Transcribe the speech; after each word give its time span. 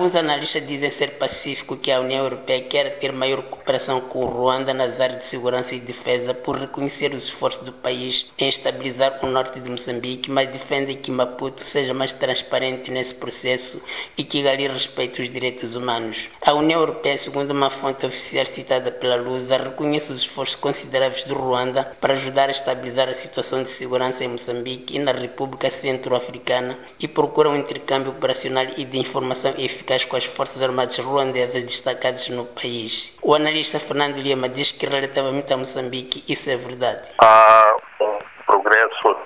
Alguns 0.00 0.16
analistas 0.16 0.66
dizem 0.66 0.90
ser 0.90 1.18
pacífico 1.18 1.76
que 1.76 1.92
a 1.92 2.00
União 2.00 2.24
Europeia 2.24 2.62
quer 2.62 2.98
ter 2.98 3.12
maior 3.12 3.42
cooperação 3.42 4.00
com 4.00 4.20
o 4.20 4.26
Ruanda 4.26 4.72
nas 4.72 4.98
áreas 4.98 5.18
de 5.18 5.26
segurança 5.26 5.74
e 5.74 5.78
defesa 5.78 6.32
por 6.32 6.56
reconhecer 6.56 7.12
os 7.12 7.24
esforços 7.24 7.66
do 7.66 7.70
país 7.70 8.24
em 8.38 8.48
estabilizar 8.48 9.18
o 9.22 9.26
norte 9.26 9.60
de 9.60 9.70
Moçambique, 9.70 10.30
mas 10.30 10.48
defendem 10.48 10.96
que 10.96 11.10
Maputo 11.10 11.66
seja 11.66 11.92
mais 11.92 12.14
transparente 12.14 12.90
nesse 12.90 13.14
processo 13.14 13.82
e 14.16 14.24
que 14.24 14.40
galie 14.40 14.68
respeito 14.68 15.20
aos 15.20 15.30
direitos 15.30 15.76
humanos. 15.76 16.30
A 16.40 16.54
União 16.54 16.80
Europeia, 16.80 17.18
segundo 17.18 17.50
uma 17.50 17.68
fonte 17.68 18.06
oficial 18.06 18.46
citada 18.46 18.90
pela 18.90 19.16
Lusa, 19.16 19.58
reconhece 19.58 20.12
os 20.12 20.20
esforços 20.20 20.56
consideráveis 20.56 21.24
do 21.24 21.34
Ruanda 21.34 21.92
para 22.00 22.14
ajudar 22.14 22.48
a 22.48 22.52
estabilizar 22.52 23.10
a 23.10 23.14
situação 23.14 23.62
de 23.62 23.70
segurança 23.70 24.24
em 24.24 24.28
Moçambique 24.28 24.96
e 24.96 24.98
na 24.98 25.12
República 25.12 25.70
Centro-Africana 25.70 26.78
e 26.98 27.06
procura 27.06 27.50
um 27.50 27.56
intercâmbio 27.56 28.12
operacional 28.12 28.64
e 28.78 28.84
de 28.86 28.98
informação 28.98 29.52
eficaz 29.58 29.89
com 30.06 30.16
as 30.16 30.24
Forças 30.24 30.62
Armadas 30.62 30.98
ruandesas 30.98 31.64
destacadas 31.64 32.28
no 32.28 32.44
país. 32.44 33.12
O 33.20 33.34
analista 33.34 33.80
Fernando 33.80 34.16
Lima 34.16 34.48
diz 34.48 34.70
que 34.70 34.86
relativamente 34.86 35.52
a 35.52 35.56
Moçambique 35.56 36.24
isso 36.32 36.48
é 36.48 36.56
verdade. 36.56 37.10
Há 37.18 37.76
um 38.00 38.18
progresso 38.46 39.16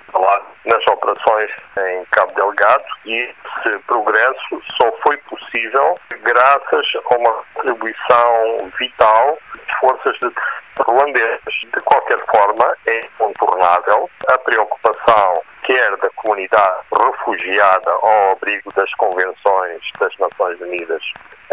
nas 0.64 0.86
operações 0.86 1.50
em 1.76 2.04
Cabo 2.06 2.32
Delgado 2.34 2.84
e 3.04 3.12
esse 3.14 3.78
progresso 3.86 4.62
só 4.76 4.90
foi 5.02 5.16
possível 5.18 5.98
graças 6.22 6.86
a 7.10 7.14
uma 7.14 7.32
contribuição 7.54 8.70
vital 8.78 9.38
de 9.54 9.76
forças 9.78 10.18
de 10.18 10.32
ruandesas. 10.78 11.54
De 11.74 11.80
qualquer 11.82 12.18
forma, 12.26 12.74
é 12.86 13.04
incontornável 13.04 14.10
a 14.28 14.38
preocupação 14.38 15.33
quer 15.64 15.96
da 15.96 16.10
comunidade 16.10 16.84
refugiada 16.92 17.90
ao 17.90 18.32
abrigo 18.32 18.72
das 18.74 18.92
convenções 18.94 19.80
das 19.98 20.16
Nações 20.18 20.60
Unidas 20.60 21.02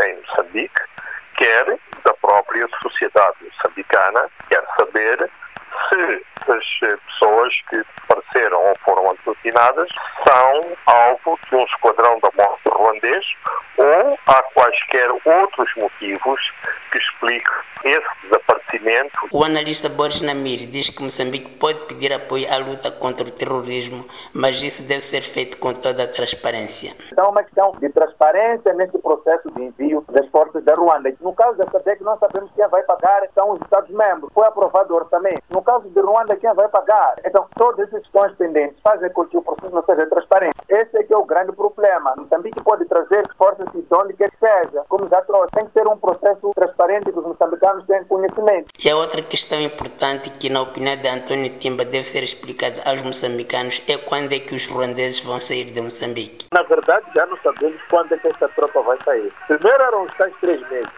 em 0.03 0.15
Moçambique, 0.17 0.81
quer 1.37 1.65
da 2.03 2.13
própria 2.15 2.67
sociedade 2.81 3.37
moçambicana, 3.41 4.29
quer 4.49 4.63
saber 4.77 5.29
se 5.89 6.25
as 6.51 6.99
pessoas 7.07 7.53
que 7.69 7.83
apareceram 8.09 8.61
ou 8.61 8.75
foram 8.83 9.11
assassinadas 9.11 9.89
são 10.27 10.77
alvo 10.85 11.39
de 11.49 11.55
um 11.55 11.63
esquadrão 11.63 12.19
da 12.19 12.29
morte 12.37 12.69
ruandês 12.69 13.25
ou 13.81 14.17
há 14.27 14.43
quaisquer 14.53 15.09
outros 15.25 15.69
motivos 15.75 16.39
que 16.91 16.97
expliquem 16.97 17.53
esse 17.83 18.07
desaparecimento. 18.23 19.27
O 19.31 19.43
analista 19.43 19.89
Boris 19.89 20.21
Namir 20.21 20.67
diz 20.67 20.89
que 20.89 21.01
Moçambique 21.01 21.49
pode 21.57 21.79
pedir 21.85 22.13
apoio 22.13 22.51
à 22.51 22.57
luta 22.57 22.91
contra 22.91 23.27
o 23.27 23.31
terrorismo, 23.31 24.05
mas 24.33 24.61
isso 24.61 24.83
deve 24.87 25.01
ser 25.01 25.21
feito 25.21 25.57
com 25.57 25.73
toda 25.73 26.03
a 26.03 26.07
transparência. 26.07 26.93
Então, 27.11 27.25
é 27.25 27.29
uma 27.29 27.43
questão 27.43 27.71
de 27.79 27.89
transparência 27.89 28.73
nesse 28.73 28.97
processo 28.99 29.49
de 29.51 29.63
envio 29.63 30.05
das 30.11 30.27
forças 30.27 30.63
da 30.63 30.73
Ruanda. 30.75 31.11
No 31.21 31.33
caso 31.33 31.57
da 31.57 31.65
SADEC, 31.71 32.03
nós 32.03 32.19
sabemos 32.19 32.51
quem 32.55 32.67
vai 32.67 32.83
pagar 32.83 33.21
são 33.33 33.51
os 33.51 33.61
Estados-membros. 33.61 34.31
Foi 34.33 34.45
aprovado 34.45 34.93
o 34.93 34.97
orçamento. 34.97 35.41
No 35.49 35.61
caso 35.61 35.89
de 35.89 35.99
Ruanda, 35.99 36.35
quem 36.35 36.53
vai 36.53 36.67
pagar? 36.67 37.15
Então, 37.25 37.47
todas 37.55 37.87
essas 37.87 38.01
questões 38.01 38.33
pendentes 38.35 38.77
fazem 38.83 39.09
com 39.11 39.25
que 39.25 39.37
o 39.37 39.41
processo 39.41 39.73
não 39.73 39.83
seja 39.83 40.05
transparente. 40.07 40.55
Esse 40.69 40.97
é 40.97 41.03
que 41.03 41.13
é 41.13 41.17
o 41.17 41.25
grande 41.25 41.51
problema. 41.53 42.13
Moçambique 42.17 42.63
pode 42.63 42.85
trazer 42.85 43.23
forças 43.37 43.67
quer 44.17 44.31
que 44.31 44.37
seja, 44.39 44.83
como 44.89 45.07
já 45.09 45.21
trouxe. 45.21 45.51
Tem 45.51 45.65
que 45.65 45.73
ser 45.73 45.87
um 45.87 45.97
processo 45.97 46.51
transparente 46.55 47.11
que 47.11 47.19
os 47.19 47.25
moçambicanos 47.25 47.85
têm 47.85 48.03
conhecimento. 48.05 48.71
E 48.83 48.89
a 48.89 48.95
outra 48.95 49.21
questão 49.21 49.59
importante 49.61 50.29
que, 50.31 50.49
na 50.49 50.61
opinião 50.61 50.95
de 50.97 51.07
Antônio 51.07 51.49
Timba, 51.59 51.85
deve 51.85 52.05
ser 52.05 52.23
explicada 52.23 52.81
aos 52.85 53.01
moçambicanos 53.01 53.81
é 53.87 53.97
quando 53.97 54.33
é 54.33 54.39
que 54.39 54.55
os 54.55 54.65
ruandeses 54.65 55.19
vão 55.19 55.39
sair 55.39 55.65
de 55.65 55.81
Moçambique. 55.81 56.45
Na 56.53 56.63
verdade, 56.63 57.05
já 57.13 57.25
não 57.25 57.37
sabemos 57.37 57.81
quando 57.89 58.13
é 58.13 58.17
que 58.17 58.27
essa 58.27 58.47
tropa 58.49 58.81
vai 58.81 58.97
sair. 59.03 59.31
Primeiro 59.47 59.83
eram 59.83 60.03
os 60.03 60.13
tais 60.13 60.33
três 60.39 60.61
meses. 60.69 60.89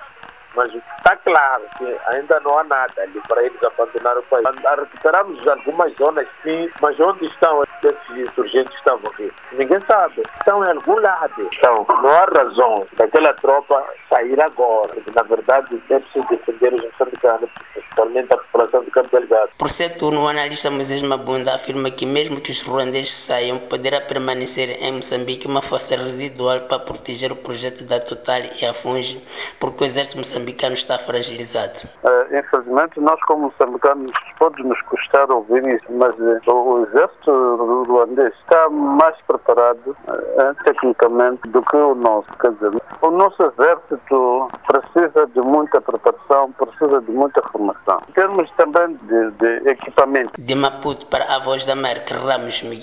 Mas 0.56 0.72
está 0.74 1.16
claro 1.18 1.64
que 1.78 1.98
ainda 2.08 2.40
não 2.42 2.60
há 2.60 2.64
nada 2.64 3.02
ali 3.02 3.20
para 3.28 3.44
eles 3.44 3.64
abandonar 3.64 4.18
o 4.18 4.24
país. 4.24 4.46
Recuperamos 4.78 5.48
algumas 5.48 5.96
zonas, 5.96 6.28
sim, 6.44 6.70
mas 6.80 7.00
onde 7.00 7.26
estão 7.26 7.64
esses 7.64 8.18
insurgentes 8.18 8.72
que 8.72 8.78
estavam 8.78 9.10
aqui? 9.12 9.32
Ninguém 9.58 9.80
sabe. 9.82 10.24
Estão 10.40 10.64
em 10.66 10.70
algum 10.70 11.00
lado. 11.00 11.50
Então, 11.54 11.86
não 11.90 12.10
há 12.10 12.26
razão 12.26 12.86
daquela 12.98 13.34
tropa 13.36 13.84
sair 14.10 14.40
agora. 14.42 14.90
Porque, 14.94 15.12
na 15.12 15.24
verdade, 15.24 15.82
deve-se 15.88 16.22
defender 16.28 16.74
os 16.74 16.82
moçambicanos, 16.84 17.50
principalmente 17.74 18.34
a 18.34 18.38
população 18.38 18.84
de 18.84 18.92
Cabo 18.92 19.10
Delgado. 19.12 19.50
Por 19.58 19.70
ser 19.70 19.98
turno, 19.98 20.24
o 20.24 20.28
analista 20.28 20.70
Moisés 20.70 21.02
Mabunda 21.02 21.56
afirma 21.56 21.92
que 21.92 22.06
mesmo 22.06 22.42
que 22.42 22.52
os 22.52 22.62
ruandeses 22.62 23.14
saiam, 23.14 23.60
poderá 23.60 24.02
permanecer 24.02 24.82
em 24.82 24.94
Moçambique 24.94 25.48
uma 25.48 25.62
força 25.62 25.96
residual 25.96 26.62
para 26.62 26.80
proteger 26.80 27.32
o 27.32 27.36
projeto 27.36 27.84
da 27.84 28.00
Total 28.00 28.42
e 28.62 28.66
a 28.66 28.74
Funge, 28.74 29.24
porque 29.60 29.84
o 29.84 29.88
exército 29.88 30.18
moçambicano 30.18 30.74
está 30.74 30.98
fragilizado. 30.98 31.82
Uh, 32.04 32.38
infelizmente, 32.38 33.00
nós 33.00 33.20
como 33.24 33.44
moçambicanos 33.44 34.12
pode 34.38 34.64
nos 34.64 34.82
custar 34.84 35.30
ouvir 35.32 35.66
isso, 35.68 35.86
mas 35.90 36.14
uh, 36.20 36.52
o 36.52 36.86
exército 36.86 37.86
ruandês 37.88 38.34
está 38.42 38.70
mais 38.70 39.16
preparado 39.44 39.96
uh, 40.08 40.64
tecnicamente 40.64 41.48
do 41.50 41.62
que 41.62 41.76
o 41.76 41.94
nosso. 41.96 42.28
Quer 42.40 42.52
dizer, 42.54 42.72
o 43.02 43.12
nosso 43.12 43.44
exército 43.44 44.48
precisa 44.68 45.28
de 45.28 45.42
muita 45.42 45.82
preparação, 45.82 46.52
precisa 46.54 47.02
de 47.02 47.12
muita 47.12 47.42
formação. 47.50 48.02
Em 48.10 48.14
termos 48.14 48.50
também 48.52 48.98
de, 49.04 49.32
de 49.32 49.70
equipamento. 49.70 50.32
De 50.40 50.56
Maputo 50.56 51.06
para 51.08 51.36
a 51.36 51.40
Voz 51.40 51.66
da 51.66 51.74
América, 51.74 52.16
Ramos 52.16 52.62
Miguel. 52.64 52.82